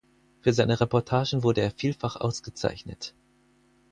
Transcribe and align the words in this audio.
Für 0.39 0.51
seine 0.51 0.79
Reportagen 0.81 1.43
wurde 1.43 1.61
er 1.61 1.69
vielfach 1.69 2.15
ausgezeichnet. 2.15 3.13